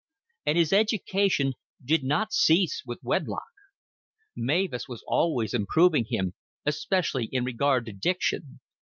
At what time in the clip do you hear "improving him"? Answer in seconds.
5.53-6.33